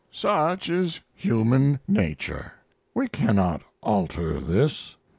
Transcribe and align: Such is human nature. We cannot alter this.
Such 0.11 0.67
is 0.67 0.99
human 1.13 1.79
nature. 1.87 2.53
We 2.95 3.07
cannot 3.07 3.61
alter 3.83 4.39
this. 4.39 4.97